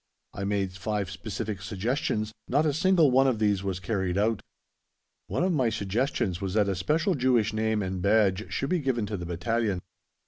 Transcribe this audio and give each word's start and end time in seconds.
I 0.33 0.45
made 0.45 0.71
five 0.73 1.11
specific 1.11 1.61
suggestions; 1.61 2.33
not 2.47 2.65
a 2.65 2.73
single 2.73 3.11
one 3.11 3.27
of 3.27 3.37
these 3.37 3.61
was 3.63 3.79
carried 3.79 4.17
out. 4.17 4.41
One 5.27 5.43
of 5.43 5.51
my 5.53 5.69
suggestions 5.69 6.41
was 6.41 6.55
that 6.55 6.67
a 6.67 6.73
special 6.73 7.13
Jewish 7.13 7.53
name 7.53 7.83
and 7.83 8.01
badge 8.01 8.51
should 8.51 8.71
be 8.71 8.79
given 8.79 9.05
to 9.05 9.15
the 9.15 9.27
battalion. 9.27 9.79